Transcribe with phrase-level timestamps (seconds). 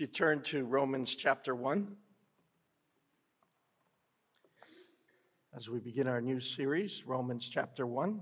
[0.00, 1.94] If you turn to Romans chapter 1,
[5.54, 8.18] as we begin our new series, Romans chapter 1.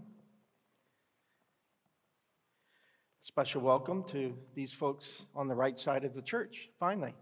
[3.22, 7.14] Special welcome to these folks on the right side of the church, finally.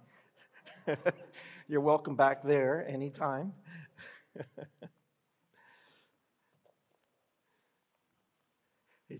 [1.68, 3.52] You're welcome back there anytime.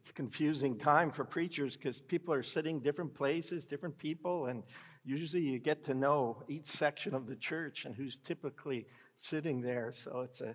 [0.07, 4.63] it's confusing time for preachers because people are sitting different places, different people, and
[5.05, 9.91] usually you get to know each section of the church and who's typically sitting there.
[9.93, 10.55] So it's a,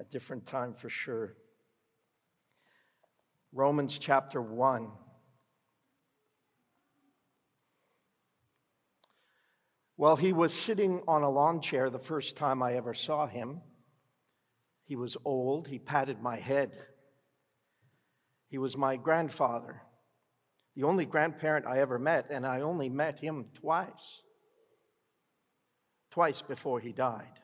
[0.00, 1.36] a different time for sure.
[3.52, 4.90] Romans chapter 1.
[9.96, 13.60] Well, he was sitting on a lawn chair the first time I ever saw him.
[14.86, 15.68] He was old.
[15.68, 16.76] He patted my head.
[18.48, 19.82] He was my grandfather,
[20.74, 24.22] the only grandparent I ever met, and I only met him twice.
[26.10, 27.40] Twice before he died.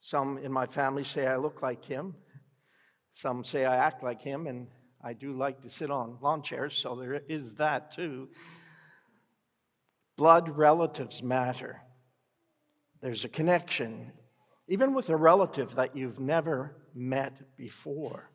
[0.00, 2.14] Some in my family say I look like him.
[3.12, 4.68] Some say I act like him, and
[5.02, 8.28] I do like to sit on lawn chairs, so there is that too.
[10.16, 11.82] Blood relatives matter.
[13.00, 14.12] There's a connection,
[14.68, 18.30] even with a relative that you've never met before.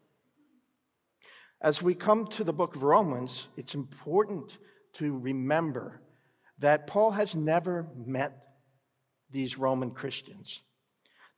[1.63, 4.57] As we come to the book of Romans, it's important
[4.95, 6.01] to remember
[6.59, 8.49] that Paul has never met
[9.31, 10.59] these Roman Christians.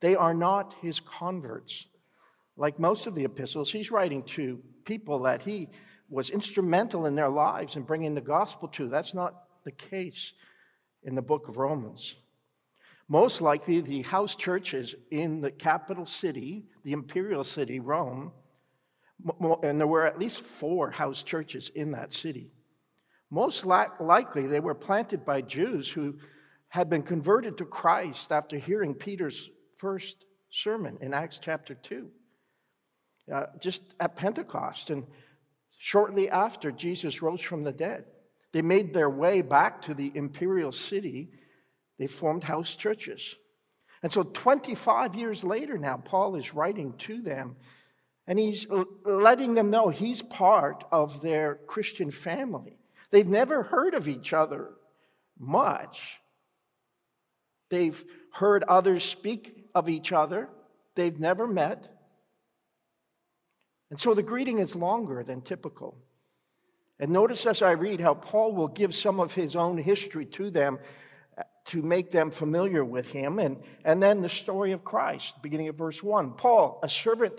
[0.00, 1.86] They are not his converts.
[2.56, 5.68] Like most of the epistles, he's writing to people that he
[6.08, 8.88] was instrumental in their lives in bringing the gospel to.
[8.88, 10.32] That's not the case
[11.04, 12.16] in the book of Romans.
[13.08, 18.32] Most likely, the house churches in the capital city, the imperial city, Rome,
[19.62, 22.50] and there were at least four house churches in that city.
[23.30, 26.14] Most likely, they were planted by Jews who
[26.68, 32.08] had been converted to Christ after hearing Peter's first sermon in Acts chapter 2,
[33.32, 35.04] uh, just at Pentecost, and
[35.78, 38.04] shortly after Jesus rose from the dead.
[38.52, 41.30] They made their way back to the imperial city.
[41.98, 43.34] They formed house churches.
[44.02, 47.56] And so, 25 years later now, Paul is writing to them
[48.26, 48.66] and he's
[49.04, 52.78] letting them know he's part of their Christian family.
[53.10, 54.70] They've never heard of each other
[55.38, 56.20] much.
[57.68, 60.48] They've heard others speak of each other.
[60.94, 61.88] They've never met.
[63.90, 65.96] And so the greeting is longer than typical.
[66.98, 70.50] And notice as I read how Paul will give some of his own history to
[70.50, 70.78] them
[71.36, 73.38] uh, to make them familiar with him.
[73.38, 76.32] And, and then the story of Christ, beginning at verse 1.
[76.32, 77.38] Paul, a servant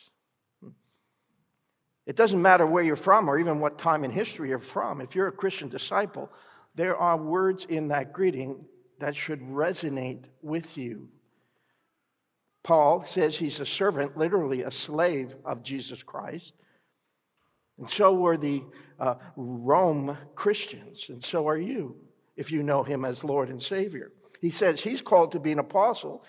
[2.05, 5.01] It doesn't matter where you're from or even what time in history you're from.
[5.01, 6.29] If you're a Christian disciple,
[6.75, 8.65] there are words in that greeting
[8.99, 11.09] that should resonate with you.
[12.63, 16.53] Paul says he's a servant, literally a slave of Jesus Christ.
[17.77, 18.63] And so were the
[18.99, 21.95] uh, Rome Christians, and so are you
[22.35, 24.11] if you know him as Lord and Savior.
[24.39, 26.23] He says he's called to be an apostle.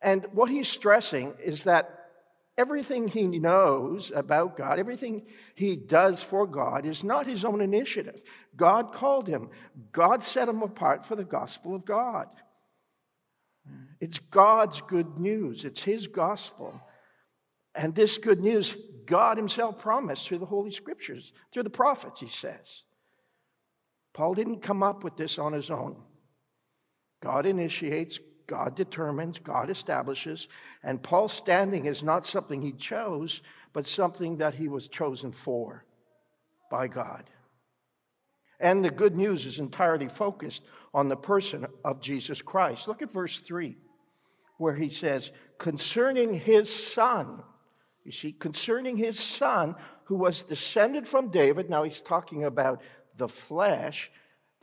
[0.00, 1.93] And what he's stressing is that
[2.56, 8.22] Everything he knows about God, everything he does for God, is not his own initiative.
[8.56, 9.50] God called him,
[9.90, 12.28] God set him apart for the gospel of God.
[14.00, 16.80] It's God's good news, it's his gospel.
[17.74, 22.28] And this good news, God himself promised through the Holy Scriptures, through the prophets, he
[22.28, 22.82] says.
[24.12, 25.96] Paul didn't come up with this on his own.
[27.20, 30.48] God initiates, God determines, God establishes,
[30.82, 33.40] and Paul's standing is not something he chose,
[33.72, 35.84] but something that he was chosen for
[36.70, 37.24] by God.
[38.60, 40.62] And the good news is entirely focused
[40.92, 42.86] on the person of Jesus Christ.
[42.86, 43.76] Look at verse 3.
[44.58, 47.42] where he says, concerning his son,
[48.04, 49.74] you see, concerning his son
[50.04, 51.70] who was descended from David.
[51.70, 52.82] Now he's talking about
[53.16, 54.10] the flesh,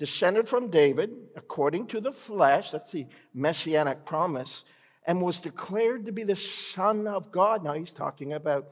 [0.02, 2.72] descended from David according to the flesh.
[2.72, 3.06] That's the
[3.36, 4.64] messianic promise.
[5.06, 7.64] And was declared to be the Son of God.
[7.64, 8.68] Now he's talking about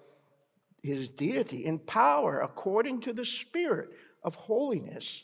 [0.82, 3.92] his deity in power according to the Spirit
[4.24, 5.22] of holiness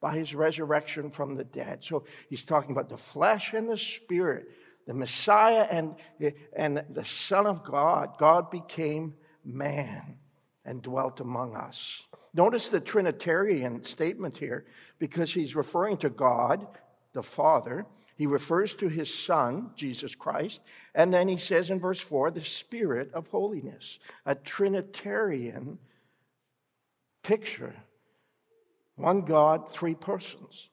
[0.00, 1.82] by his resurrection from the dead.
[1.82, 4.50] So he's talking about the flesh and the spirit,
[4.86, 5.96] the Messiah and,
[6.54, 8.18] and the Son of God.
[8.18, 9.14] God became
[9.44, 10.16] man
[10.64, 12.02] and dwelt among us.
[12.34, 14.64] Notice the Trinitarian statement here
[14.98, 16.66] because he's referring to God,
[17.12, 17.86] the Father.
[18.16, 20.60] He refers to his Son, Jesus Christ.
[20.94, 25.78] And then he says in verse 4, the Spirit of holiness, a Trinitarian
[27.22, 27.74] picture
[29.00, 30.68] one God, three persons.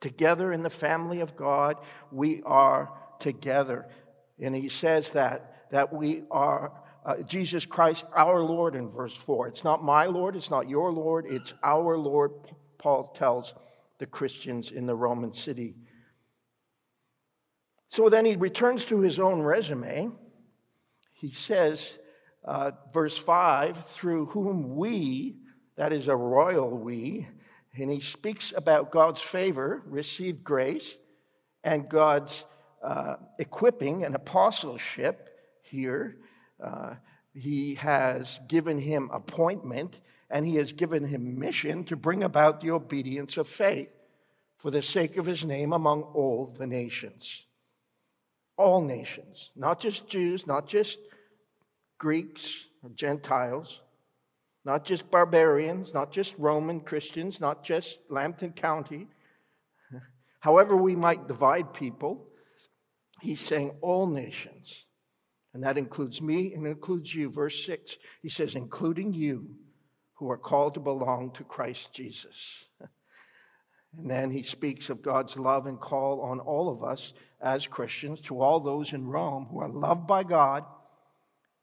[0.00, 1.76] Together in the family of God,
[2.10, 3.86] we are together.
[4.40, 6.72] And he says that, that we are
[7.04, 9.48] uh, Jesus Christ, our Lord, in verse 4.
[9.48, 12.32] It's not my Lord, it's not your Lord, it's our Lord,
[12.78, 13.54] Paul tells
[13.98, 15.74] the Christians in the Roman city.
[17.88, 20.12] So then he returns to his own resume.
[21.12, 21.98] He says,
[22.44, 25.36] uh, verse 5, through whom we,
[25.76, 27.28] that is a royal we.
[27.74, 30.94] And he speaks about God's favor, received grace,
[31.64, 32.44] and God's
[32.82, 35.28] uh, equipping and apostleship
[35.62, 36.16] here.
[36.62, 36.94] Uh,
[37.34, 40.00] he has given him appointment
[40.30, 43.90] and he has given him mission to bring about the obedience of faith
[44.56, 47.44] for the sake of his name among all the nations.
[48.56, 50.98] All nations, not just Jews, not just
[51.98, 53.80] Greeks or Gentiles,
[54.64, 59.08] not just barbarians, not just Roman Christians, not just Lambton County.
[60.40, 62.28] However, we might divide people,
[63.20, 64.84] he's saying all nations.
[65.54, 67.30] And that includes me and includes you.
[67.30, 69.50] Verse 6, he says, including you
[70.14, 72.64] who are called to belong to Christ Jesus.
[73.98, 77.12] And then he speaks of God's love and call on all of us
[77.42, 80.64] as Christians, to all those in Rome who are loved by God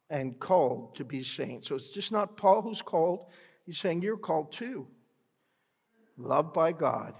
[0.08, 1.68] and called to be saints.
[1.68, 3.26] So it's just not Paul who's called,
[3.66, 4.86] he's saying you're called too.
[6.16, 7.14] Loved by God,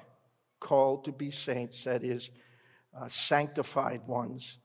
[0.60, 2.30] called to be saints, that is,
[2.96, 4.58] uh, sanctified ones,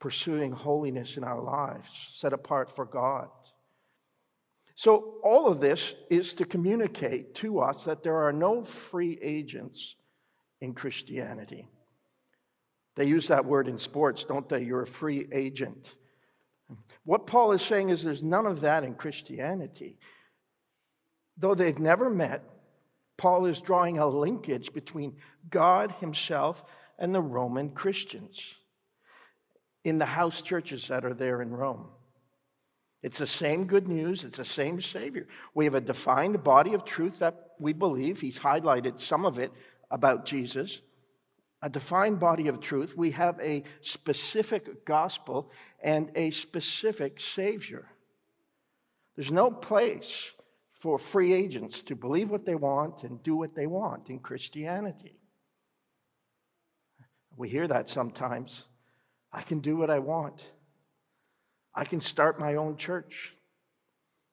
[0.00, 3.28] pursuing holiness in our lives, set apart for God.
[4.74, 9.96] So, all of this is to communicate to us that there are no free agents
[10.60, 11.68] in Christianity.
[12.94, 14.62] They use that word in sports, don't they?
[14.62, 15.88] You're a free agent.
[17.04, 19.98] What Paul is saying is there's none of that in Christianity.
[21.36, 22.44] Though they've never met,
[23.16, 25.16] Paul is drawing a linkage between
[25.50, 26.62] God himself
[26.98, 28.57] and the Roman Christians
[29.88, 31.86] in the house churches that are there in Rome.
[33.02, 35.26] It's the same good news, it's the same Savior.
[35.54, 38.20] We have a defined body of truth that we believe.
[38.20, 39.52] He's highlighted some of it
[39.90, 40.80] about Jesus
[41.62, 42.96] a defined body of truth.
[42.96, 45.50] We have a specific gospel
[45.82, 47.86] and a specific Savior.
[49.16, 50.30] There's no place
[50.72, 55.18] for free agents to believe what they want and do what they want in Christianity.
[57.36, 58.62] We hear that sometimes.
[59.32, 60.42] I can do what I want.
[61.74, 63.34] I can start my own church.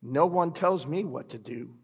[0.01, 1.75] No one tells me what to do.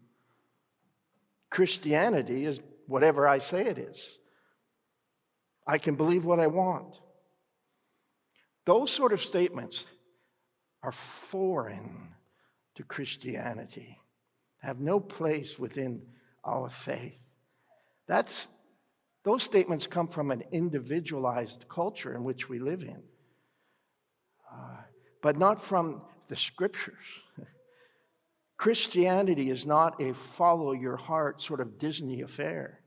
[1.50, 3.98] Christianity is whatever I say it is.
[5.66, 6.98] I can believe what I want.
[8.64, 9.86] Those sort of statements
[10.82, 12.08] are foreign
[12.74, 13.98] to Christianity,
[14.58, 16.02] have no place within
[16.44, 17.18] our faith.
[18.06, 18.46] That's,
[19.24, 23.02] those statements come from an individualized culture in which we live in,
[24.52, 24.76] uh,
[25.22, 26.94] but not from the scriptures.
[28.56, 32.82] Christianity is not a follow your heart sort of Disney affair.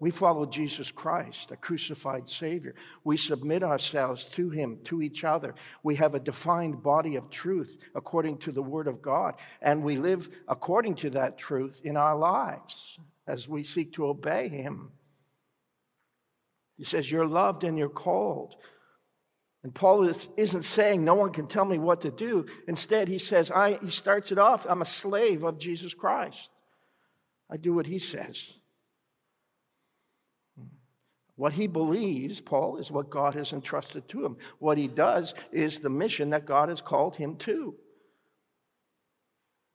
[0.00, 2.74] We follow Jesus Christ, a crucified Savior.
[3.04, 5.54] We submit ourselves to Him, to each other.
[5.82, 9.98] We have a defined body of truth according to the Word of God, and we
[9.98, 14.92] live according to that truth in our lives as we seek to obey Him.
[16.78, 18.54] He says, You're loved and you're called.
[19.62, 22.46] And Paul is, isn't saying no one can tell me what to do.
[22.66, 26.50] Instead, he says, I, he starts it off, I'm a slave of Jesus Christ.
[27.50, 28.42] I do what he says.
[31.36, 34.36] What he believes, Paul, is what God has entrusted to him.
[34.58, 37.74] What he does is the mission that God has called him to.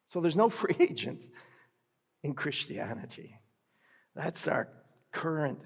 [0.08, 1.22] So there's no free agent
[2.24, 3.40] in Christianity.
[4.16, 4.70] That's our
[5.12, 5.60] current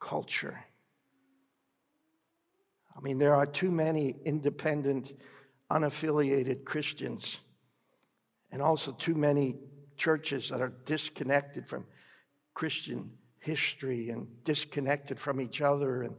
[0.00, 0.64] culture.
[2.96, 5.12] I mean, there are too many independent,
[5.70, 7.38] unaffiliated Christians,
[8.50, 9.56] and also too many
[9.96, 11.86] churches that are disconnected from
[12.54, 13.10] Christian
[13.40, 16.16] history and disconnected from each other and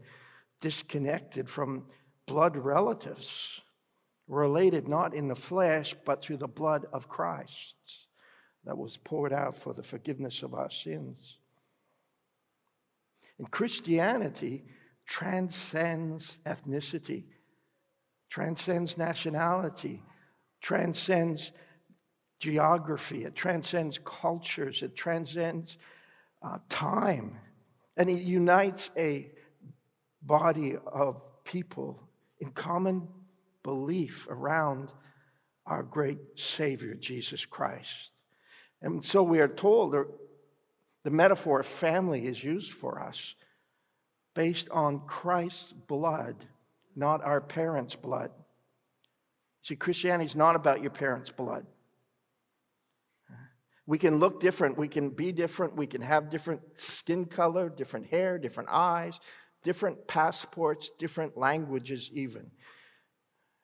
[0.62, 1.86] disconnected from
[2.26, 3.62] blood relatives,
[4.28, 7.76] related not in the flesh, but through the blood of Christ
[8.66, 11.38] that was poured out for the forgiveness of our sins.
[13.40, 14.66] And Christianity
[15.08, 17.24] transcends ethnicity,
[18.30, 20.04] transcends nationality,
[20.62, 21.52] transcends
[22.40, 25.78] geography, it transcends cultures, it transcends
[26.44, 27.40] uh, time,
[27.96, 29.32] and it unites a
[30.22, 32.04] body of people
[32.40, 33.08] in common
[33.64, 34.92] belief around
[35.66, 38.12] our great Savior, Jesus Christ.
[38.82, 39.96] And so we are told
[41.04, 43.36] the metaphor of family is used for us
[44.38, 46.36] based on Christ's blood,
[46.96, 48.30] not our parents' blood.
[49.64, 51.66] See, Christianity is not about your parents' blood.
[53.88, 58.12] We can look different, we can be different, we can have different skin color, different
[58.12, 59.20] hair, different eyes,
[59.64, 62.52] different passports, different languages, even.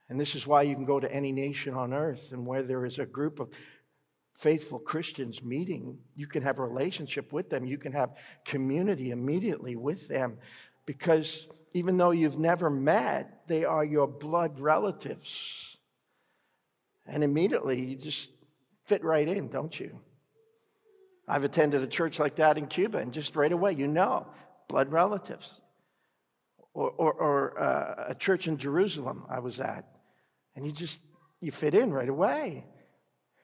[0.09, 2.83] And this is why you can go to any nation on earth and where there
[2.83, 3.49] is a group of
[4.43, 7.65] faithful Christians meeting, you can have a relationship with them.
[7.65, 10.37] You can have community immediately with them
[10.85, 15.77] because even though you've never met, they are your blood relatives.
[17.05, 18.29] And immediately you just
[18.83, 19.97] fit right in, don't you?
[21.25, 24.27] I've attended a church like that in Cuba, and just right away, you know,
[24.67, 25.49] blood relatives.
[26.73, 29.85] Or, or, or uh, a church in Jerusalem I was at,
[30.55, 30.99] and you just
[31.39, 32.65] you fit in right away.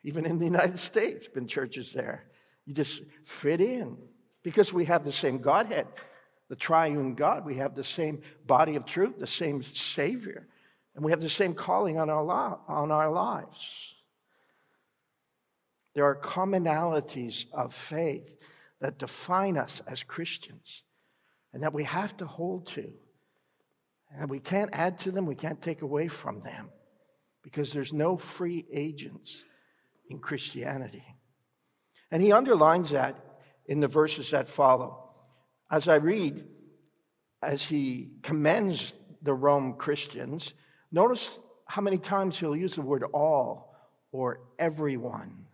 [0.04, 2.26] Even in the United States, been churches there.
[2.66, 3.98] You just fit in
[4.44, 5.88] because we have the same Godhead,
[6.50, 7.46] the triune God.
[7.46, 10.48] We have the same body of truth, the same Savior,
[10.96, 13.96] and we have the same calling on our, lo- on our lives.
[15.96, 18.38] There are commonalities of faith
[18.80, 20.84] that define us as Christians
[21.52, 22.90] and that we have to hold to.
[24.16, 26.70] And we can't add to them, we can't take away from them
[27.44, 29.44] because there's no free agents
[30.10, 31.04] in Christianity.
[32.12, 33.16] And he underlines that
[33.66, 35.12] in the verses that follow.
[35.72, 36.44] As I read,
[37.42, 40.54] as he commends the Rome Christians,
[40.92, 41.30] notice
[41.66, 43.76] how many times he'll use the word all
[44.12, 45.46] or everyone.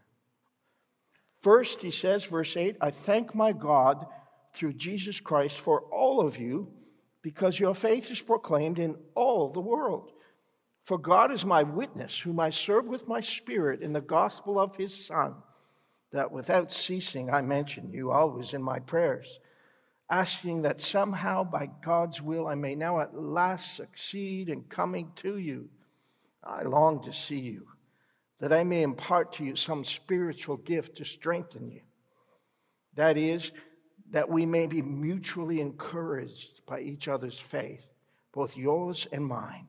[1.41, 4.07] First, he says, verse 8, I thank my God
[4.53, 6.71] through Jesus Christ for all of you
[7.21, 10.11] because your faith is proclaimed in all the world.
[10.85, 14.75] For God is my witness, whom I serve with my spirit in the gospel of
[14.75, 15.33] his Son,
[16.11, 19.39] that without ceasing I mention you always in my prayers,
[20.11, 25.39] asking that somehow by God's will I may now at last succeed in coming to
[25.39, 25.69] you.
[26.43, 27.65] I long to see you,
[28.39, 31.81] that I may impart to you some spiritual gift to strengthen you.
[32.93, 33.51] That is,
[34.11, 37.89] that we may be mutually encouraged by each other's faith,
[38.31, 39.65] both yours and mine.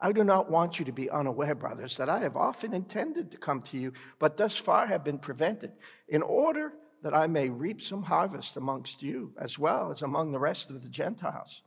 [0.00, 3.38] I do not want you to be unaware, brothers, that I have often intended to
[3.38, 5.72] come to you, but thus far have been prevented,
[6.08, 6.72] in order
[7.02, 10.82] that I may reap some harvest amongst you, as well as among the rest of
[10.82, 11.62] the Gentiles.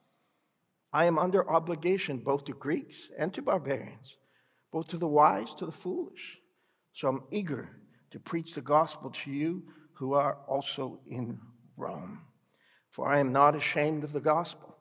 [0.91, 4.17] I am under obligation both to Greeks and to barbarians,
[4.71, 6.37] both to the wise, to the foolish.
[6.93, 7.69] So I'm eager
[8.11, 11.39] to preach the gospel to you who are also in
[11.75, 12.21] Rome.
[12.91, 14.76] For I am not ashamed of the gospel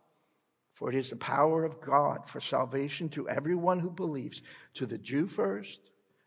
[0.76, 4.42] for it is the power of God for salvation to everyone who believes,
[4.74, 5.80] to the Jew first,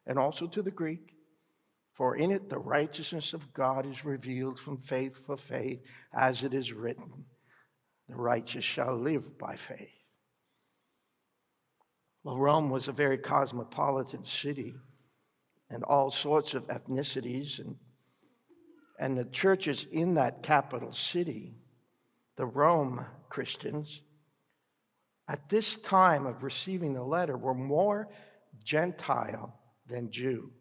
[0.07, 1.13] and also to the Greek.
[1.93, 6.55] For in it the righteousness of God is revealed from faith for faith, as it
[6.55, 7.25] is written,
[8.07, 9.93] the righteous shall live by faith.
[12.23, 14.73] Well, Rome was a very cosmopolitan city,
[15.69, 17.75] and all sorts of ethnicities, and,
[18.99, 21.53] and the churches in that capital city,
[22.35, 24.01] the Rome Christians,
[25.29, 28.09] at this time of receiving the letter were more
[28.63, 29.53] Gentile
[29.87, 30.51] than Jew.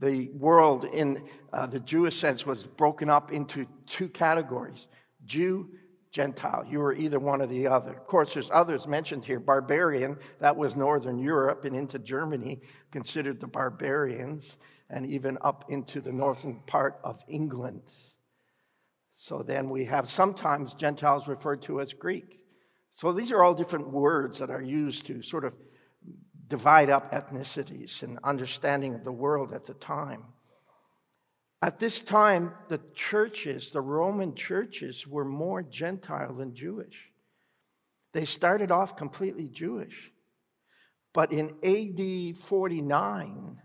[0.00, 4.88] The world in uh, the Jewish sense was broken up into two categories
[5.24, 5.70] Jew,
[6.10, 6.64] Gentile.
[6.68, 7.92] You were either one or the other.
[7.92, 9.40] Of course, there's others mentioned here.
[9.40, 12.60] Barbarian, that was Northern Europe and into Germany,
[12.90, 14.56] considered the barbarians,
[14.90, 17.82] and even up into the northern part of England.
[19.14, 22.35] So then we have sometimes Gentiles referred to as Greek.
[22.96, 25.52] So these are all different words that are used to sort of
[26.48, 30.24] divide up ethnicities and understanding of the world at the time.
[31.60, 37.12] At this time, the churches, the Roman churches, were more Gentile than Jewish.
[38.14, 40.10] They started off completely Jewish.
[41.12, 43.60] But in AD 49,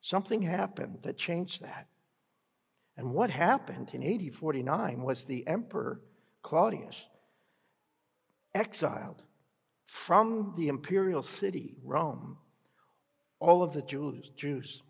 [0.00, 1.88] something happened that changed that.
[2.96, 6.00] And what happened in AD 49 was the Emperor
[6.42, 7.04] Claudius
[8.54, 9.22] exiled
[9.86, 12.38] from the imperial city, Rome,
[13.40, 14.82] all of the Jews, Jews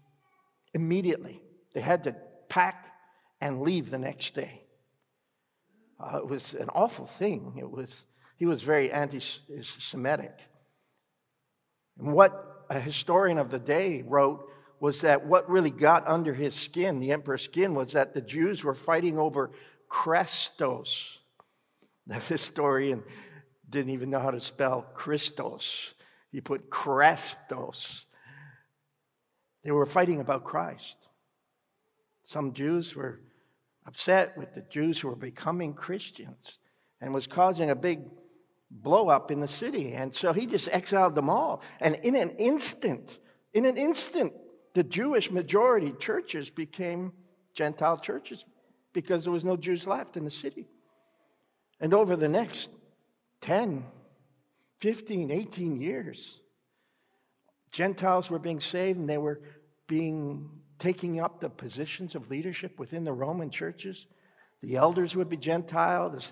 [0.75, 1.43] immediately.
[1.75, 2.17] They had to
[2.49, 2.87] pack
[3.41, 4.63] and leave the next day.
[5.99, 7.55] Uh, it was an awful thing.
[7.59, 8.03] It was,
[8.37, 9.21] he was very anti
[9.63, 10.39] Semitic.
[11.99, 14.49] And what a historian of the day wrote
[14.81, 18.65] was that what really got under his skin, the emperor's skin, was that the Jews
[18.65, 19.51] were fighting over
[19.89, 21.19] Christos.
[22.07, 23.03] The historian
[23.73, 25.95] didn't even know how to spell Christos.
[26.31, 28.05] He put Chrestus.
[29.65, 30.97] They were fighting about Christ.
[32.25, 33.21] Some Jews were
[33.87, 36.59] upset with the Jews who were becoming Christians
[37.01, 38.01] and was causing a big
[38.71, 39.93] blow up in the city.
[39.93, 41.63] And so he just exiled them all.
[41.81, 43.19] And in an instant,
[43.53, 44.33] in an instant,
[44.75, 47.13] the Jewish majority churches became
[47.55, 48.45] Gentile churches
[48.93, 50.69] because there was no Jews left in the city.
[51.81, 52.71] And over the next
[53.43, 53.85] 10,
[54.81, 56.39] 15, 18 years,
[57.71, 59.41] Gentiles were being saved and they were
[59.87, 64.07] being taking up the positions of leadership within the Roman churches.
[64.61, 66.25] The elders would be Gentile, the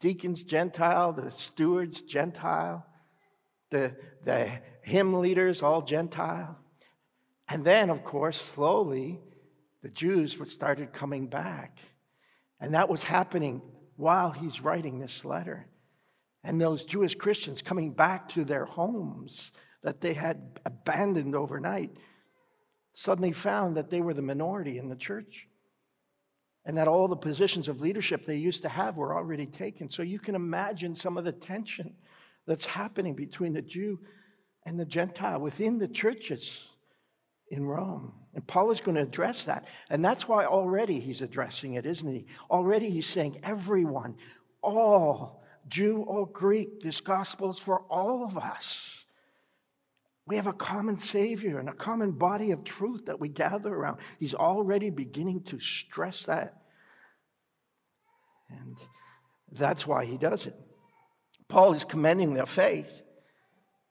[0.00, 2.84] deacons Gentile, the stewards Gentile,
[3.70, 4.50] the, the
[4.82, 6.58] hymn leaders all Gentile.
[7.48, 9.20] And then, of course, slowly,
[9.82, 11.78] the Jews started coming back.
[12.60, 13.62] And that was happening
[13.96, 15.66] while he's writing this letter.
[16.44, 21.90] And those Jewish Christians coming back to their homes that they had abandoned overnight
[22.94, 25.46] suddenly found that they were the minority in the church
[26.64, 29.88] and that all the positions of leadership they used to have were already taken.
[29.88, 31.94] So you can imagine some of the tension
[32.46, 33.98] that's happening between the Jew
[34.66, 36.60] and the Gentile within the churches
[37.50, 38.12] in Rome.
[38.34, 39.66] And Paul is going to address that.
[39.90, 42.26] And that's why already he's addressing it, isn't he?
[42.50, 44.16] Already he's saying, everyone,
[44.62, 49.02] all, Jew or Greek, this gospel is for all of us.
[50.26, 53.98] We have a common Savior and a common body of truth that we gather around.
[54.18, 56.62] He's already beginning to stress that.
[58.48, 58.76] And
[59.50, 60.54] that's why he does it.
[61.48, 63.02] Paul is commending their faith.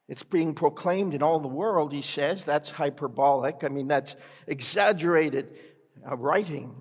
[0.08, 2.44] It's being proclaimed in all the world, he says.
[2.44, 3.64] That's hyperbolic.
[3.64, 4.16] I mean, that's
[4.48, 5.58] exaggerated
[6.10, 6.76] uh, writing.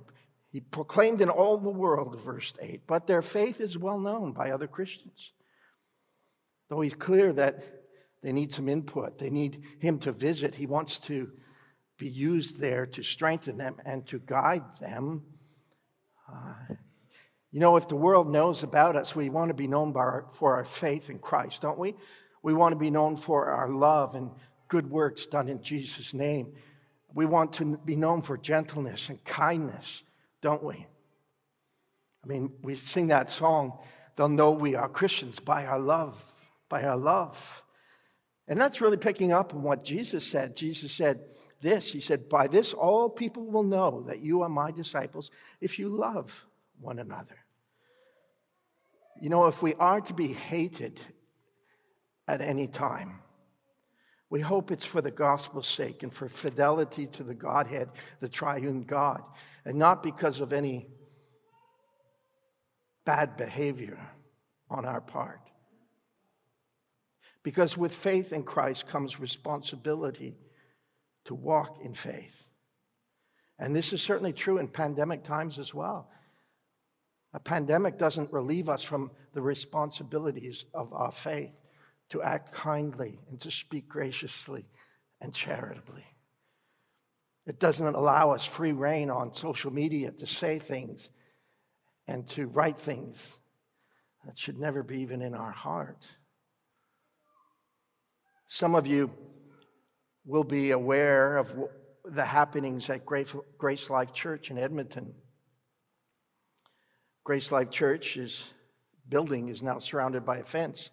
[0.51, 2.83] He proclaimed in all the world, verse 8.
[2.87, 5.33] But their faith is well known by other Christians.
[6.69, 7.63] Though he's clear that
[8.23, 10.55] they need some input, they need him to visit.
[10.55, 11.31] He wants to
[11.99, 15.23] be used there to strengthen them and to guide them.
[16.31, 16.75] Uh,
[17.53, 20.57] you know, if the world knows about us, we want to be known our, for
[20.57, 21.95] our faith in Christ, don't we?
[22.43, 24.31] We want to be known for our love and
[24.69, 26.55] good works done in Jesus' name.
[27.13, 30.03] We want to be known for gentleness and kindness,
[30.41, 30.87] don't we?
[32.25, 33.79] I mean, we sing that song,
[34.17, 36.23] they'll know we are Christians by our love,
[36.69, 37.63] by our love.
[38.47, 40.57] And that's really picking up on what Jesus said.
[40.57, 41.21] Jesus said
[41.61, 45.79] this He said, By this all people will know that you are my disciples if
[45.79, 46.47] you love
[46.81, 47.37] one another.
[49.21, 51.01] You know, if we are to be hated
[52.27, 53.21] at any time.
[54.31, 57.91] We hope it's for the gospel's sake and for fidelity to the Godhead,
[58.21, 59.23] the triune God,
[59.65, 60.87] and not because of any
[63.05, 63.99] bad behavior
[64.71, 65.41] on our part.
[67.43, 70.37] Because with faith in Christ comes responsibility
[71.25, 72.47] to walk in faith.
[73.59, 76.09] And this is certainly true in pandemic times as well.
[77.35, 81.60] A pandemic doesn't relieve us from the responsibilities of our faith
[82.11, 84.67] to act kindly and to speak graciously
[85.21, 86.05] and charitably.
[87.47, 91.09] It doesn't allow us free reign on social media to say things
[92.07, 93.39] and to write things
[94.25, 96.05] that should never be even in our heart.
[98.47, 99.11] Some of you
[100.25, 101.53] will be aware of
[102.05, 105.15] the happenings at Grace Life Church in Edmonton.
[107.25, 108.45] Grace Life Church's
[109.09, 110.91] building is now surrounded by a fence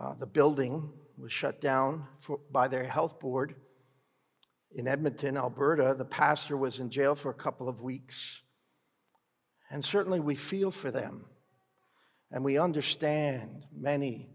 [0.00, 3.54] uh, the building was shut down for, by their health board
[4.74, 5.94] in Edmonton, Alberta.
[5.96, 8.40] The pastor was in jail for a couple of weeks.
[9.70, 11.24] And certainly we feel for them.
[12.30, 14.30] And we understand many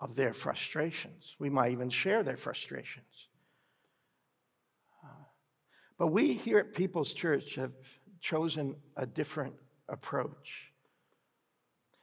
[0.00, 1.36] of their frustrations.
[1.38, 3.28] We might even share their frustrations.
[5.04, 5.24] Uh,
[5.98, 7.72] but we here at People's Church have
[8.20, 9.54] chosen a different
[9.88, 10.72] approach.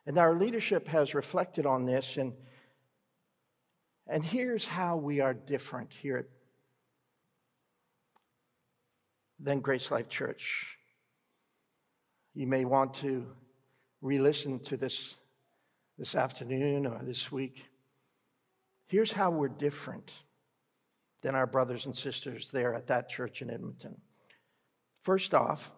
[0.06, 2.34] And our leadership has reflected on this, and,
[4.10, 6.28] and here's how we are different here
[9.40, 10.78] than Grace Life Church.
[12.34, 13.26] You may want to
[14.02, 15.16] re listen to this
[15.98, 17.66] this afternoon or this week.
[18.88, 20.12] Here's how we're different
[21.24, 23.98] than our brothers and sisters there at that church in Edmonton.
[25.02, 25.72] First off,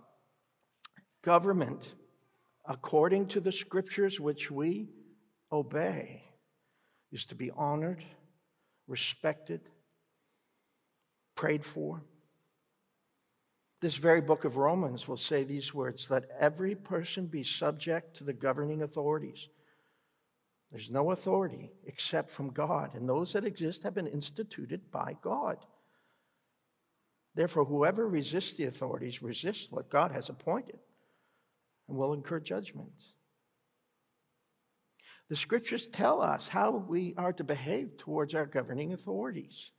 [1.24, 1.94] government,
[2.65, 4.89] according to the scriptures which we
[5.52, 6.24] obey,
[7.12, 8.04] is to be honored,
[8.89, 9.62] respected,
[11.36, 12.04] prayed for.
[13.82, 18.25] This very book of Romans will say these words let every person be subject to
[18.25, 19.47] the governing authorities.
[20.71, 25.58] There's no authority except from God, and those that exist have been instituted by God.
[27.36, 30.80] Therefore, whoever resists the authorities resists what God has appointed
[31.88, 32.91] and will incur judgment.
[35.30, 39.72] The scriptures tell us how we are to behave towards our governing authorities.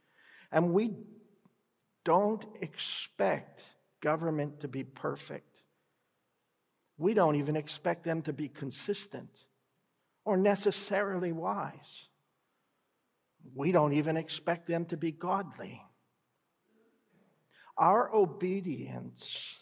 [0.52, 0.92] And we
[2.04, 3.60] don't expect
[4.00, 5.46] government to be perfect.
[6.98, 9.30] We don't even expect them to be consistent
[10.24, 12.06] or necessarily wise.
[13.54, 15.82] We don't even expect them to be godly.
[17.76, 19.56] Our obedience,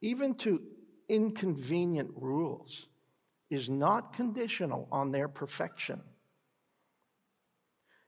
[0.00, 0.62] even to
[1.08, 2.86] inconvenient rules,
[3.52, 6.00] is not conditional on their perfection.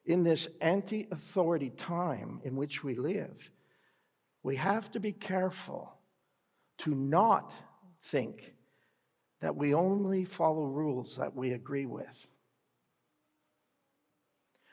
[0.07, 3.51] In this anti authority time in which we live,
[4.43, 5.99] we have to be careful
[6.79, 7.53] to not
[8.05, 8.55] think
[9.43, 12.27] that we only follow rules that we agree with.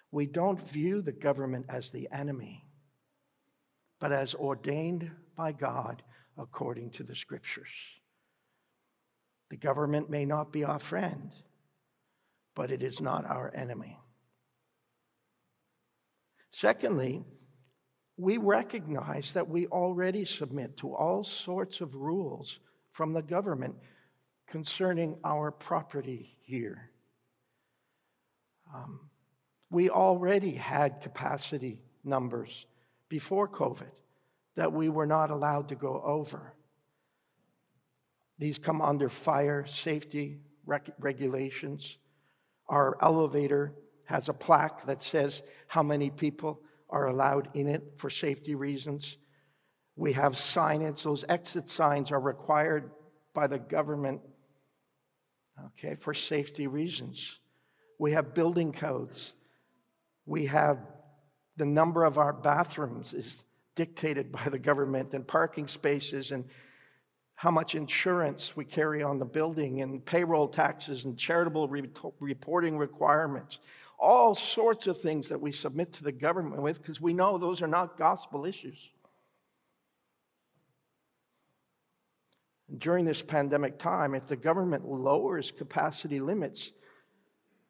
[0.09, 2.63] We don't view the government as the enemy,
[3.99, 6.01] but as ordained by God
[6.37, 7.67] according to the scriptures.
[9.51, 11.29] The government may not be our friend,
[12.55, 13.99] but it is not our enemy.
[16.51, 17.25] Secondly,
[18.15, 22.59] we recognize that we already submit to all sorts of rules
[22.93, 23.75] from the government
[24.47, 26.89] concerning our property here.
[28.73, 29.01] Um,
[29.69, 32.67] we already had capacity numbers
[33.09, 33.91] before COVID
[34.55, 36.53] that we were not allowed to go over.
[38.41, 41.97] These come under fire safety regulations.
[42.67, 43.75] Our elevator
[44.05, 49.17] has a plaque that says how many people are allowed in it for safety reasons.
[49.95, 52.89] We have signage, those exit signs are required
[53.35, 54.21] by the government
[55.67, 57.37] okay, for safety reasons.
[57.99, 59.33] We have building codes.
[60.25, 60.79] We have
[61.57, 63.43] the number of our bathrooms is
[63.75, 66.45] dictated by the government and parking spaces and
[67.41, 72.77] how much insurance we carry on the building and payroll taxes and charitable re- reporting
[72.77, 73.57] requirements.
[73.97, 77.63] All sorts of things that we submit to the government with because we know those
[77.63, 78.91] are not gospel issues.
[82.77, 86.71] during this pandemic time, if the government lowers capacity limits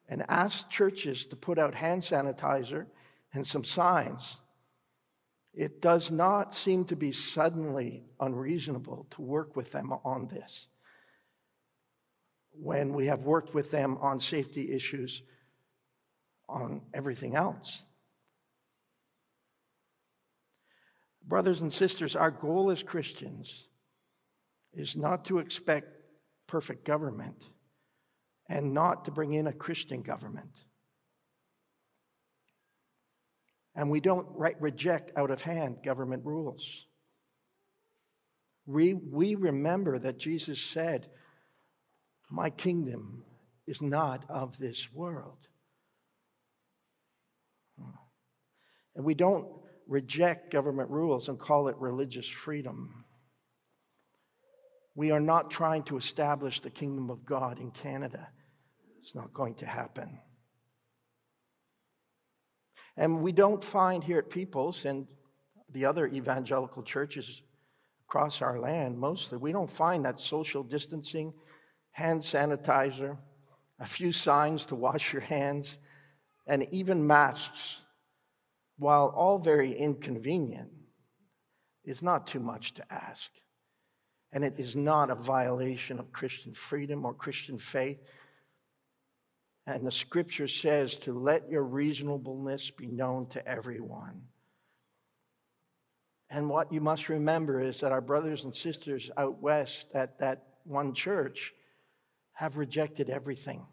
[0.08, 2.86] and asks churches to put out hand sanitizer
[3.34, 4.36] and some signs,
[5.54, 10.66] it does not seem to be suddenly unreasonable to work with them on this.
[12.52, 15.22] When we have worked with them on safety issues,
[16.48, 17.82] on everything else.
[21.24, 23.68] Brothers and sisters, our goal as Christians
[24.74, 25.88] is not to expect
[26.46, 27.44] perfect government
[28.48, 30.50] and not to bring in a Christian government.
[33.74, 36.66] And we don't re- reject out of hand government rules.
[38.66, 41.08] We, we remember that Jesus said,
[42.30, 43.24] My kingdom
[43.66, 45.38] is not of this world.
[48.94, 49.48] And we don't
[49.88, 53.04] reject government rules and call it religious freedom.
[54.94, 58.28] We are not trying to establish the kingdom of God in Canada.
[59.00, 60.18] It's not going to happen.
[62.96, 65.06] And we don't find here at Peoples and
[65.72, 67.42] the other evangelical churches
[68.06, 71.32] across our land, mostly, we don't find that social distancing,
[71.92, 73.16] hand sanitizer,
[73.80, 75.78] a few signs to wash your hands,
[76.46, 77.78] and even masks,
[78.76, 80.68] while all very inconvenient,
[81.84, 83.30] is not too much to ask
[84.32, 87.98] and it is not a violation of Christian freedom or Christian faith.
[89.66, 94.22] And the scripture says to let your reasonableness be known to everyone.
[96.28, 100.46] And what you must remember is that our brothers and sisters out west at that
[100.64, 101.52] one church
[102.32, 103.66] have rejected everything.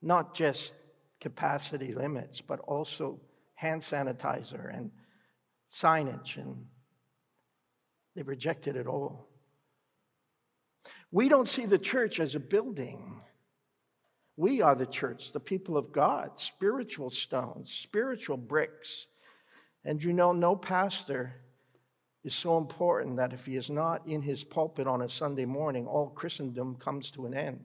[0.00, 0.72] Not just
[1.20, 3.20] capacity limits, but also
[3.54, 4.90] hand sanitizer and
[5.72, 6.66] signage, and
[8.14, 9.28] they've rejected it all.
[11.10, 13.20] We don't see the church as a building.
[14.36, 19.06] We are the church, the people of God, spiritual stones, spiritual bricks.
[19.84, 21.34] And you know, no pastor
[22.22, 25.86] is so important that if he is not in his pulpit on a Sunday morning,
[25.86, 27.64] all Christendom comes to an end.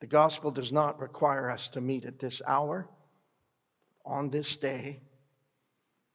[0.00, 2.88] the gospel does not require us to meet at this hour,
[4.04, 5.00] on this day,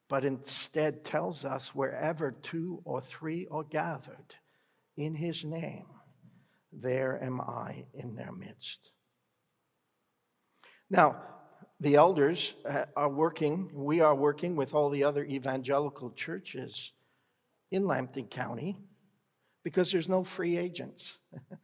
[0.08, 4.34] but instead tells us wherever two or three are gathered
[4.96, 5.86] in his name,
[6.80, 8.90] there am I in their midst.
[10.90, 11.22] Now,
[11.80, 16.92] the elders uh, are working, we are working with all the other evangelical churches
[17.70, 18.78] in Lambton County
[19.64, 21.18] because there's no free agents.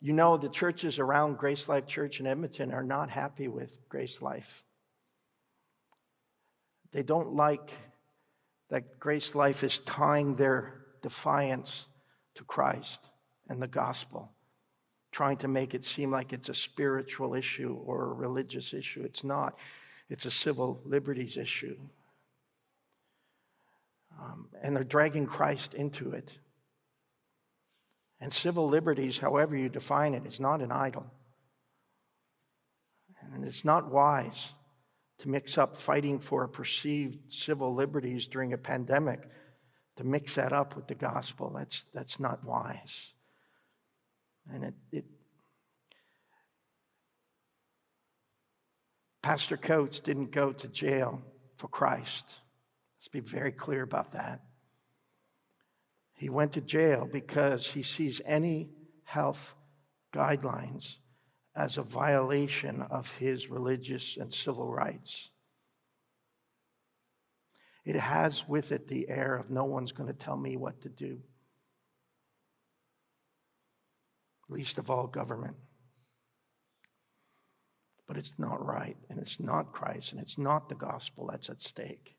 [0.00, 4.22] you know, the churches around Grace Life Church in Edmonton are not happy with Grace
[4.22, 4.62] Life.
[6.92, 7.72] They don't like
[8.70, 11.86] that Grace Life is tying their defiance
[12.36, 13.00] to Christ
[13.48, 14.30] and the gospel
[15.16, 19.02] trying to make it seem like it's a spiritual issue or a religious issue.
[19.02, 19.56] It's not,
[20.10, 21.78] it's a civil liberties issue.
[24.20, 26.30] Um, and they're dragging Christ into it.
[28.20, 31.06] And civil liberties, however you define it, is not an idol.
[33.32, 34.50] And it's not wise
[35.20, 39.20] to mix up fighting for perceived civil liberties during a pandemic,
[39.96, 41.52] to mix that up with the gospel.
[41.56, 43.12] That's, that's not wise.
[44.52, 45.04] And it, it
[49.22, 51.20] Pastor Coates didn't go to jail
[51.56, 52.24] for Christ.
[52.98, 54.40] Let's be very clear about that.
[56.14, 58.70] He went to jail because he sees any
[59.02, 59.54] health
[60.12, 60.96] guidelines
[61.56, 65.30] as a violation of his religious and civil rights.
[67.86, 70.90] It has with it the air of no one's going to tell me what to
[70.90, 71.20] do.
[74.48, 75.56] least of all government.
[78.06, 81.60] But it's not right, and it's not Christ, and it's not the gospel that's at
[81.60, 82.14] stake.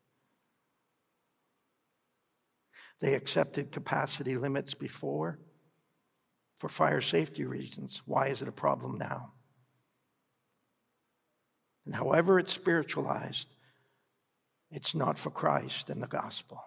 [3.00, 5.38] They accepted capacity limits before
[6.58, 8.02] for fire safety reasons.
[8.04, 9.32] Why is it a problem now?
[11.86, 13.46] And however it's spiritualized,
[14.70, 16.62] it's not for Christ and the gospel.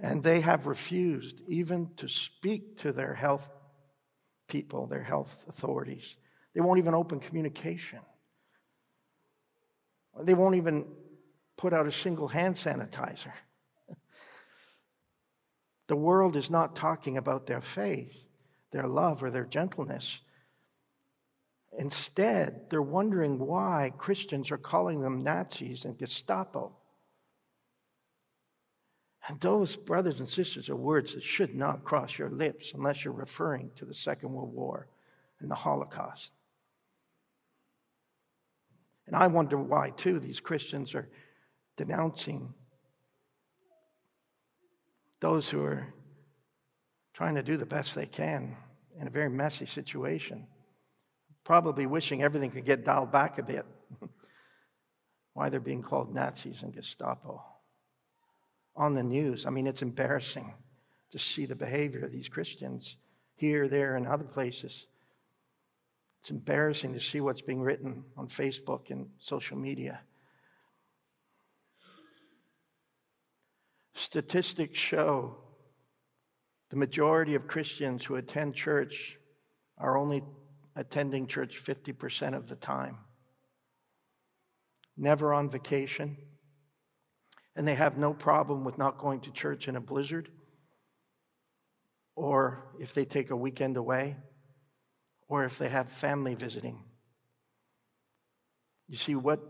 [0.00, 3.48] And they have refused even to speak to their health
[4.48, 6.14] people, their health authorities.
[6.54, 8.00] They won't even open communication.
[10.20, 10.86] They won't even
[11.56, 13.32] put out a single hand sanitizer.
[15.88, 18.24] the world is not talking about their faith,
[18.72, 20.20] their love, or their gentleness.
[21.78, 26.72] Instead, they're wondering why Christians are calling them Nazis and Gestapo.
[29.28, 33.14] And those, brothers and sisters, are words that should not cross your lips unless you're
[33.14, 34.88] referring to the Second World War
[35.38, 36.30] and the Holocaust.
[39.06, 41.08] And I wonder why, too, these Christians are
[41.76, 42.52] denouncing
[45.20, 45.94] those who are
[47.14, 48.56] trying to do the best they can
[49.00, 50.46] in a very messy situation,
[51.48, 53.64] probably wishing everything could get dialed back a bit.
[55.32, 57.42] why they're being called Nazis and Gestapo
[58.76, 59.46] on the news.
[59.46, 60.52] I mean, it's embarrassing
[61.10, 62.96] to see the behavior of these Christians
[63.34, 64.84] here, there, and other places.
[66.20, 70.00] It's embarrassing to see what's being written on Facebook and social media.
[73.94, 75.38] Statistics show
[76.68, 79.16] the majority of Christians who attend church
[79.78, 80.22] are only
[80.78, 82.96] attending church 50% of the time.
[84.96, 86.16] Never on vacation
[87.58, 90.28] and they have no problem with not going to church in a blizzard,
[92.14, 94.16] or if they take a weekend away,
[95.28, 96.78] or if they have family visiting.
[98.86, 99.40] You see, what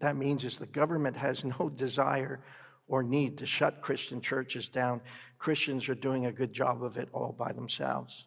[0.00, 2.44] that means is the government has no desire
[2.86, 5.00] or need to shut Christian churches down.
[5.38, 8.26] Christians are doing a good job of it all by themselves.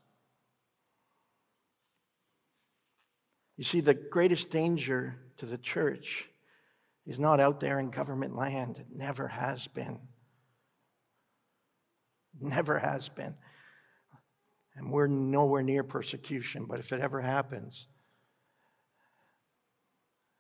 [3.58, 6.28] You see, the greatest danger to the church
[7.06, 8.78] is not out there in government land.
[8.78, 10.00] It never has been.
[12.40, 13.36] Never has been.
[14.76, 17.86] And we're nowhere near persecution, but if it ever happens,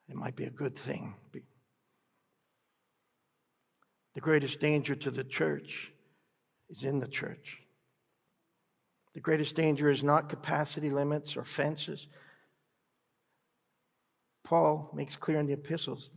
[0.10, 1.14] it might be a good thing.
[4.16, 5.92] The greatest danger to the church
[6.70, 7.60] is in the church.
[9.14, 12.08] The greatest danger is not capacity limits or fences.
[14.44, 16.12] Paul makes clear in the epistles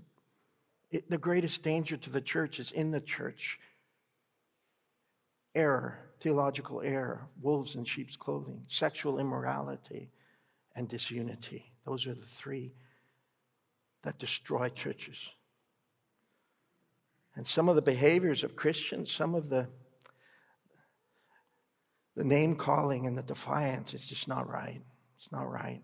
[0.91, 3.59] it, the greatest danger to the church is in the church
[5.55, 10.11] error, theological error, wolves in sheep's clothing, sexual immorality,
[10.75, 11.73] and disunity.
[11.85, 12.75] Those are the three
[14.03, 15.17] that destroy churches.
[17.35, 19.67] And some of the behaviors of Christians, some of the
[22.17, 24.81] the name calling and the defiance is just not right.
[25.19, 25.83] It's not right.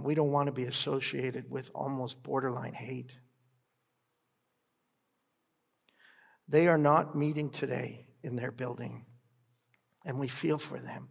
[0.00, 3.12] And we don't want to be associated with almost borderline hate.
[6.48, 9.04] They are not meeting today in their building,
[10.06, 11.10] and we feel for them.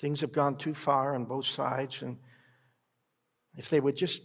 [0.00, 2.16] Things have gone too far on both sides, and
[3.56, 4.22] if they would just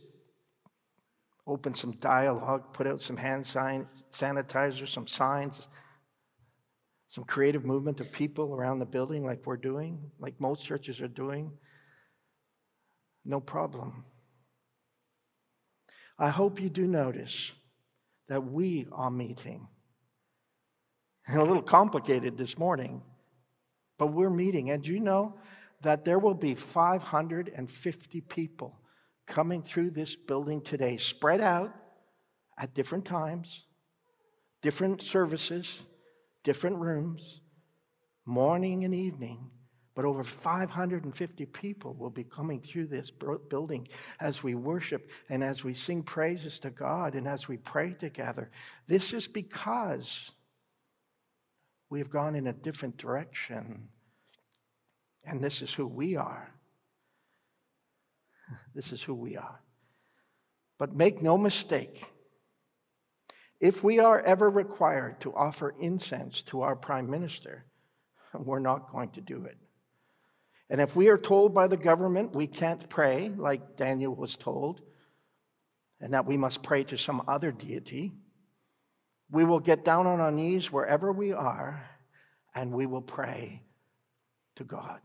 [1.45, 5.67] open some dialogue, put out some hand sign, sanitizer, some signs,
[7.09, 11.07] some creative movement of people around the building, like we're doing, like most churches are
[11.07, 11.51] doing,
[13.25, 14.05] no problem.
[16.17, 17.51] I hope you do notice
[18.27, 19.67] that we are meeting.
[21.29, 23.01] A little complicated this morning,
[23.97, 24.71] but we're meeting.
[24.71, 25.35] And you know
[25.81, 28.79] that there will be 550 people
[29.27, 31.73] coming through this building today, spread out
[32.57, 33.63] at different times,
[34.61, 35.67] different services,
[36.43, 37.41] different rooms,
[38.25, 39.51] morning and evening.
[39.99, 43.85] But over 550 people will be coming through this building
[44.21, 48.49] as we worship and as we sing praises to God and as we pray together.
[48.87, 50.31] This is because
[51.89, 53.89] we have gone in a different direction.
[55.25, 56.49] And this is who we are.
[58.73, 59.61] This is who we are.
[60.77, 62.05] But make no mistake,
[63.59, 67.65] if we are ever required to offer incense to our prime minister,
[68.33, 69.57] we're not going to do it.
[70.69, 74.81] And if we are told by the government we can't pray, like Daniel was told,
[75.99, 78.13] and that we must pray to some other deity,
[79.31, 81.83] we will get down on our knees wherever we are
[82.55, 83.61] and we will pray
[84.55, 84.99] to God.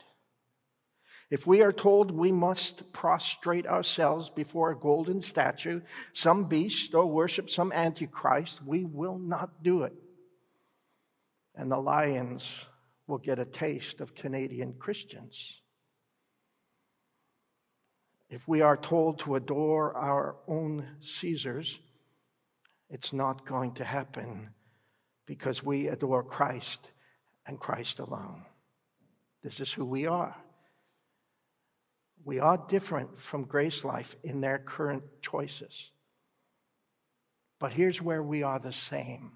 [1.31, 5.81] If we are told we must prostrate ourselves before a golden statue,
[6.13, 9.95] some beast, or worship some antichrist, we will not do it.
[11.55, 12.67] And the lions
[13.07, 15.61] will get a taste of Canadian Christians.
[18.31, 21.79] If we are told to adore our own Caesars,
[22.89, 24.51] it's not going to happen
[25.27, 26.91] because we adore Christ
[27.47, 28.45] and Christ alone.
[29.43, 30.37] This is who we are.
[32.25, 35.91] We are different from Grace Life in their current choices.
[37.61, 39.33] But here's where we are the same.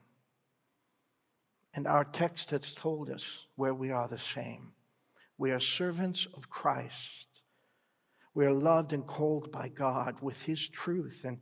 [1.75, 4.73] And our text has told us where we are the same.
[5.37, 7.29] We are servants of Christ.
[8.35, 11.39] We are loved and called by God with His truth and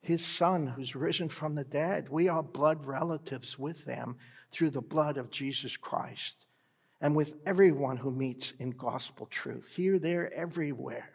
[0.00, 2.08] His Son who's risen from the dead.
[2.08, 4.16] We are blood relatives with them
[4.50, 6.46] through the blood of Jesus Christ
[7.00, 11.10] and with everyone who meets in gospel truth, here, there, everywhere.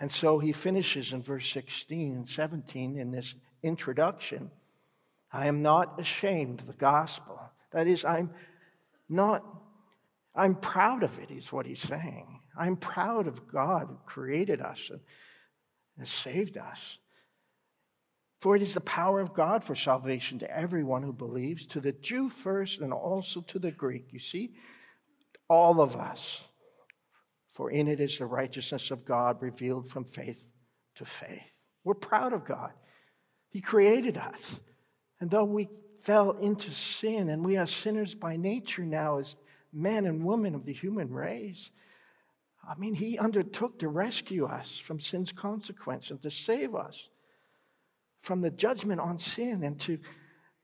[0.00, 4.50] And so he finishes in verse 16 and 17 in this introduction
[5.32, 7.40] I am not ashamed of the gospel.
[7.72, 8.30] That is, I'm
[9.08, 9.44] not,
[10.34, 12.40] I'm proud of it, is what he's saying.
[12.58, 15.00] I'm proud of God who created us and
[15.98, 16.98] has saved us.
[18.40, 21.92] For it is the power of God for salvation to everyone who believes, to the
[21.92, 24.12] Jew first and also to the Greek.
[24.12, 24.54] You see,
[25.48, 26.40] all of us.
[27.52, 30.46] For in it is the righteousness of God revealed from faith
[30.96, 31.42] to faith.
[31.84, 32.70] We're proud of God.
[33.50, 34.60] He created us.
[35.20, 35.68] And though we
[36.02, 39.36] fell into sin and we are sinners by nature now as
[39.72, 41.70] men and women of the human race,
[42.66, 47.08] I mean, He undertook to rescue us from sin's consequence and to save us
[48.20, 49.98] from the judgment on sin and to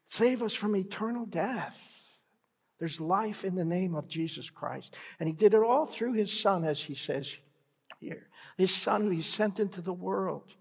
[0.06, 1.78] save us from eternal death.
[2.78, 4.94] There's life in the name of Jesus Christ.
[5.18, 7.34] And he did it all through his son, as he says
[7.98, 8.28] here.
[8.58, 10.54] His son, who he sent into the world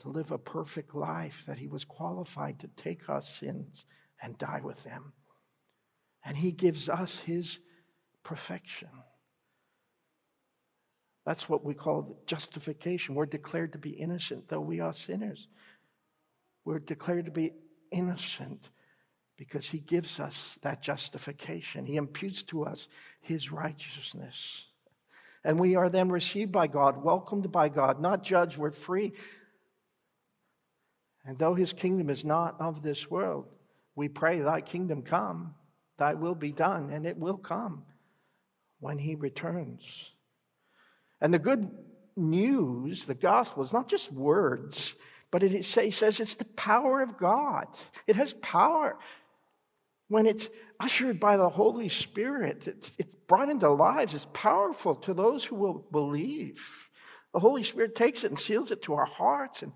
[0.00, 3.84] to live a perfect life, that he was qualified to take our sins
[4.22, 5.12] and die with them.
[6.24, 7.58] And he gives us his
[8.22, 8.90] perfection.
[11.24, 13.14] That's what we call justification.
[13.14, 15.48] We're declared to be innocent, though we are sinners.
[16.64, 17.52] We're declared to be
[17.90, 18.70] innocent
[19.36, 21.86] because he gives us that justification.
[21.86, 22.88] He imputes to us
[23.20, 24.64] his righteousness.
[25.44, 29.12] And we are then received by God, welcomed by God, not judged, we're free.
[31.24, 33.46] And though his kingdom is not of this world,
[33.94, 35.54] we pray, Thy kingdom come,
[35.98, 37.82] Thy will be done, and it will come
[38.80, 39.82] when He returns.
[41.20, 41.68] And the good
[42.16, 44.94] news, the gospel, is not just words,
[45.30, 47.66] but it says it's the power of God.
[48.06, 48.96] It has power.
[50.06, 50.48] When it's
[50.80, 55.56] ushered by the Holy Spirit, it's, it's brought into lives, it's powerful to those who
[55.56, 56.64] will believe.
[57.34, 59.62] The Holy Spirit takes it and seals it to our hearts.
[59.62, 59.72] And,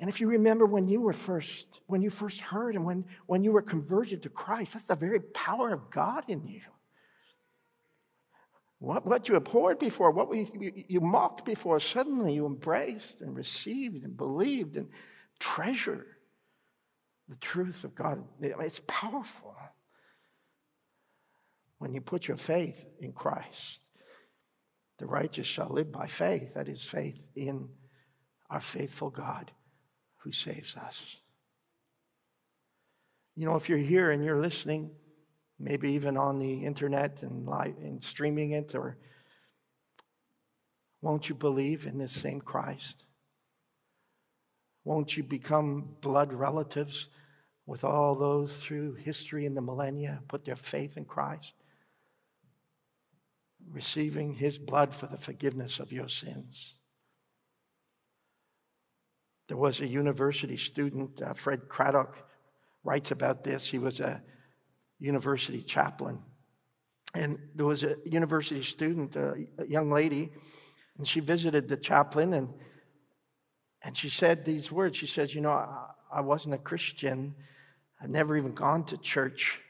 [0.00, 3.44] and if you remember when you were first, when you first heard and when, when
[3.44, 6.62] you were converted to Christ, that's the very power of God in you.
[8.78, 13.36] What, what you abhorred before, what we, you, you mocked before, suddenly you embraced and
[13.36, 14.88] received and believed and
[15.38, 16.06] treasured
[17.28, 18.24] the truth of God.
[18.40, 19.54] It's powerful
[21.76, 23.80] when you put your faith in Christ.
[24.98, 27.68] The righteous shall live by faith, that is, faith in
[28.48, 29.50] our faithful God
[30.22, 31.00] who saves us.
[33.36, 34.90] You know, if you're here and you're listening,
[35.58, 38.96] maybe even on the internet and live and streaming it, or
[41.00, 43.04] won't you believe in this same Christ?
[44.84, 47.08] Won't you become blood relatives
[47.66, 51.54] with all those through history and the millennia put their faith in Christ?
[53.70, 56.74] Receiving his blood for the forgiveness of your sins.
[59.50, 62.16] There was a university student, uh, Fred Craddock
[62.84, 63.66] writes about this.
[63.66, 64.22] He was a
[65.00, 66.20] university chaplain.
[67.14, 69.34] And there was a university student, a
[69.66, 70.30] young lady,
[70.96, 72.54] and she visited the chaplain and,
[73.82, 74.96] and she said these words.
[74.96, 77.34] She says, You know, I, I wasn't a Christian,
[78.00, 79.60] I'd never even gone to church.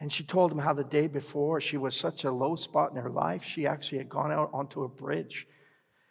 [0.00, 2.96] And she told him how the day before she was such a low spot in
[2.96, 5.46] her life, she actually had gone out onto a bridge,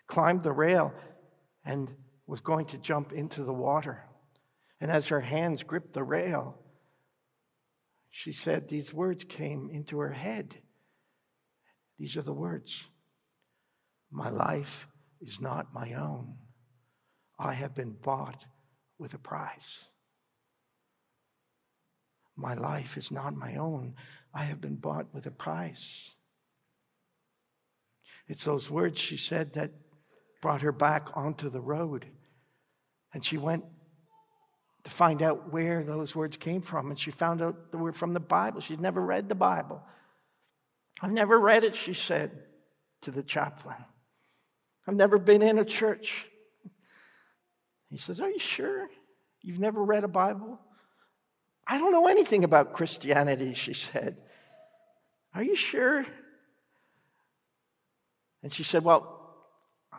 [0.06, 0.94] climbed the rail,
[1.66, 1.90] and
[2.26, 4.04] was going to jump into the water.
[4.80, 6.58] And as her hands gripped the rail,
[8.10, 10.56] she said these words came into her head.
[11.98, 12.84] These are the words
[14.12, 14.88] My life
[15.22, 16.36] is not my own.
[17.40, 18.46] I have been bought
[18.98, 19.80] with a price.
[22.36, 23.96] My life is not my own.
[24.34, 26.10] I have been bought with a price.
[28.28, 29.72] It's those words she said that
[30.44, 32.06] brought her back onto the road.
[33.14, 33.64] And she went
[34.84, 36.90] to find out where those words came from.
[36.90, 38.60] And she found out they were from the Bible.
[38.60, 39.82] She'd never read the Bible.
[41.02, 42.32] I've never read it, she said
[43.04, 43.78] to the chaplain.
[44.86, 46.28] I've never been in a church.
[47.90, 48.90] He says, Are you sure
[49.42, 50.60] you've never read a Bible?
[51.66, 54.18] I don't know anything about Christianity, she said.
[55.34, 56.06] Are you sure?
[58.42, 59.23] And she said, Well,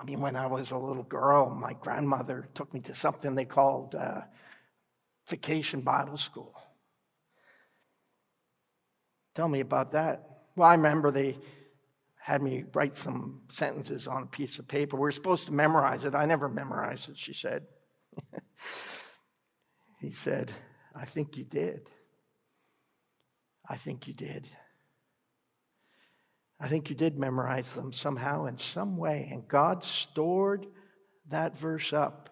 [0.01, 3.45] I mean, when I was a little girl, my grandmother took me to something they
[3.45, 4.23] called uh,
[5.29, 6.55] Vacation Bible School.
[9.35, 10.29] Tell me about that.
[10.57, 11.39] Well, I remember they
[12.17, 14.97] had me write some sentences on a piece of paper.
[14.97, 16.15] We were supposed to memorize it.
[16.15, 17.67] I never memorized it, she said.
[20.01, 20.53] he said,
[20.95, 21.89] I think you did.
[23.69, 24.47] I think you did.
[26.65, 29.29] I think you did memorize them somehow in some way.
[29.31, 30.67] And God stored
[31.29, 32.31] that verse up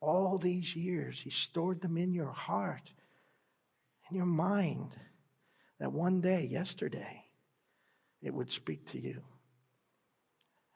[0.00, 1.20] all these years.
[1.22, 2.92] He stored them in your heart,
[4.10, 4.96] in your mind,
[5.78, 7.22] that one day, yesterday,
[8.20, 9.22] it would speak to you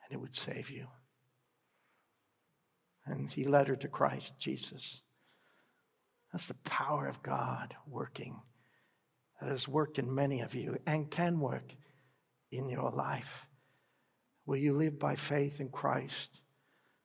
[0.04, 0.86] and it would save you.
[3.04, 5.00] And he led her to Christ Jesus.
[6.32, 8.36] That's the power of God working.
[9.40, 11.74] That has worked in many of you and can work
[12.50, 13.46] in your life.
[14.46, 16.40] Will you live by faith in Christ?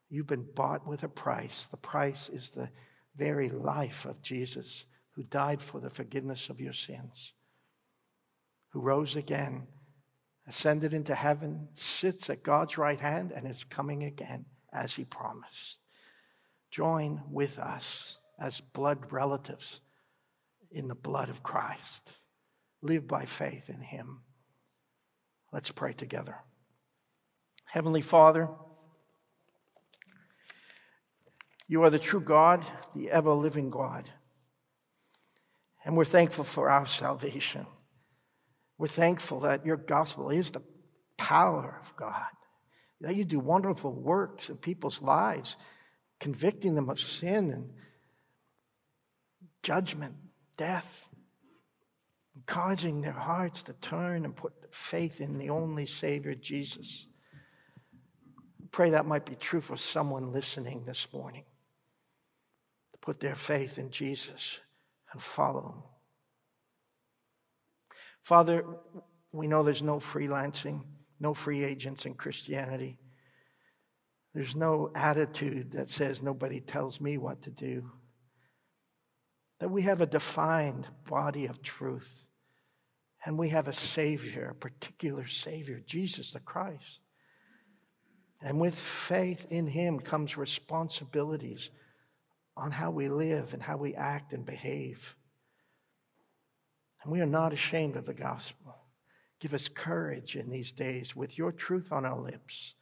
[0.09, 1.67] You've been bought with a price.
[1.71, 2.69] The price is the
[3.15, 7.33] very life of Jesus, who died for the forgiveness of your sins,
[8.69, 9.67] who rose again,
[10.47, 15.79] ascended into heaven, sits at God's right hand, and is coming again as he promised.
[16.71, 19.79] Join with us as blood relatives
[20.71, 22.11] in the blood of Christ.
[22.81, 24.21] Live by faith in him.
[25.53, 26.35] Let's pray together.
[27.65, 28.49] Heavenly Father,
[31.67, 34.09] you are the true God, the ever living God.
[35.85, 37.67] And we're thankful for our salvation.
[38.79, 40.63] We're thankful that your gospel is the
[41.17, 42.31] power of God,
[43.01, 45.55] that you do wonderful works in people's lives,
[46.19, 47.69] convicting them of sin and
[49.61, 50.15] judgment,
[50.57, 51.09] death,
[52.45, 57.05] causing their hearts to turn and put faith in the only Savior, Jesus.
[58.71, 61.45] Pray that might be true for someone listening this morning.
[62.91, 64.59] The put their faith in Jesus
[65.11, 65.83] and follow him.
[68.21, 68.65] Father,
[69.31, 70.81] we know there's no freelancing,
[71.19, 72.97] no free agents in Christianity.
[74.33, 77.91] There's no attitude that says nobody tells me what to do.
[79.59, 82.25] That we have a defined body of truth.
[83.25, 87.01] And we have a Savior, a particular Savior, Jesus the Christ.
[88.41, 91.69] And with faith in Him comes responsibilities
[92.57, 95.15] on how we live and how we act and behave.
[97.01, 98.75] And we are not ashamed of the gospel.
[99.39, 102.75] Give us courage in these days with your truth on our lips.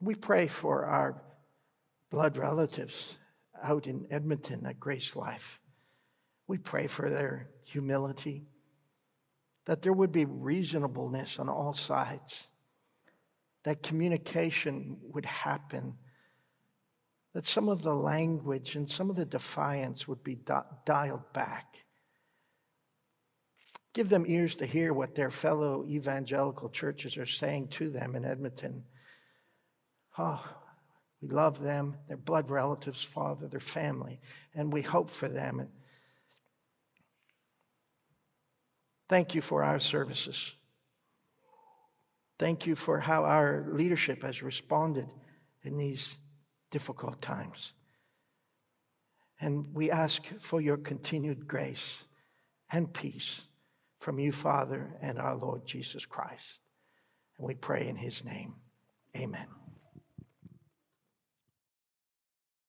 [0.00, 1.22] We pray for our
[2.10, 3.16] blood relatives
[3.62, 5.60] out in Edmonton at Grace Life.
[6.46, 8.44] We pray for their humility,
[9.66, 12.48] that there would be reasonableness on all sides,
[13.64, 15.94] that communication would happen,
[17.34, 20.38] that some of the language and some of the defiance would be
[20.84, 21.76] dialed back
[23.92, 28.24] Give them ears to hear what their fellow evangelical churches are saying to them in
[28.24, 28.84] Edmonton.
[30.16, 30.42] Oh,
[31.20, 34.18] we love them, their blood relatives, Father, their family,
[34.54, 35.68] and we hope for them.
[39.12, 40.52] Thank you for our services.
[42.38, 45.06] Thank you for how our leadership has responded
[45.64, 46.16] in these
[46.70, 47.74] difficult times.
[49.38, 52.04] And we ask for your continued grace
[52.70, 53.42] and peace
[54.00, 56.60] from you, Father, and our Lord Jesus Christ.
[57.36, 58.54] And we pray in his name.
[59.14, 59.61] Amen.